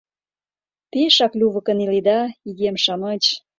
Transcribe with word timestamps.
—Пешак 0.91 1.33
лювыкын 1.39 1.77
иледа, 1.85 2.19
игем-шамыч. 2.49 3.23